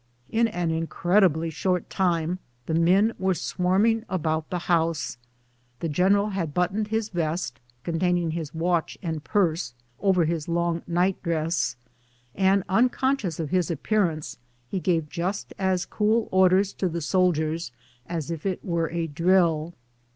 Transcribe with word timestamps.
In 0.31 0.47
an 0.47 0.71
incredibly 0.71 1.51
short 1.51 1.87
time 1.87 2.39
the 2.65 2.73
men 2.73 3.13
were 3.19 3.35
swarming 3.35 4.03
about 4.09 4.49
the 4.49 4.57
house. 4.65 5.19
The 5.79 5.89
general 5.89 6.29
had 6.29 6.55
buttoned 6.55 6.87
his 6.87 7.09
vest, 7.09 7.59
containing 7.83 8.31
his 8.31 8.51
watch 8.51 8.97
and 9.03 9.23
purse, 9.23 9.75
over 9.99 10.25
his 10.25 10.47
long 10.47 10.81
night 10.87 11.21
dress, 11.21 11.75
and 12.33 12.63
unconscious 12.67 13.39
of 13.39 13.51
his 13.51 13.69
appearance, 13.69 14.39
gave 14.71 15.07
just 15.07 15.53
as 15.59 15.85
cool 15.85 16.27
orders 16.31 16.73
to 16.73 16.89
the 16.89 17.01
soldiers 17.01 17.71
as 18.07 18.31
if 18.31 18.43
it 18.43 18.65
were 18.65 18.89
at 18.89 19.13
drill. 19.13 19.75